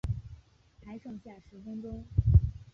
[0.83, 2.03] 还剩下十分钟